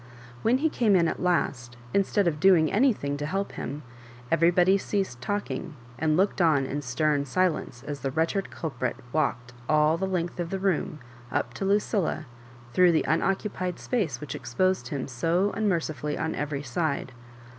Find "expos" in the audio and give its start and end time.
14.33-14.81